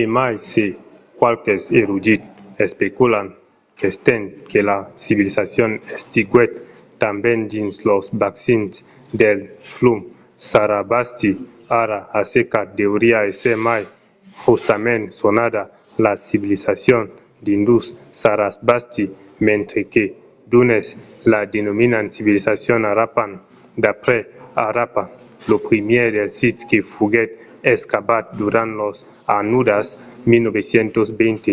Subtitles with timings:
[0.00, 0.64] e mai se
[1.18, 2.28] qualques erudits
[2.64, 3.26] especulan
[3.78, 6.52] qu'estent que la civilizacion existiguèt
[7.02, 8.72] tanben dins los bacins
[9.20, 9.38] del
[9.72, 9.98] flum
[10.50, 11.30] sarasvati
[11.82, 13.82] ara assecat deuriá èsser mai
[14.44, 15.62] justament sonada
[16.04, 17.02] la civilizacion
[17.56, 19.04] indus-sarasvati
[19.48, 20.04] mentre que
[20.50, 20.86] d’unes
[21.32, 23.30] la denominan civilizacion harappan
[23.82, 24.20] d'après
[24.62, 25.02] harappa
[25.50, 27.30] lo primièr dels sits que foguèt
[27.74, 28.96] excavat durant las
[29.40, 29.86] annadas
[30.24, 31.52] 1920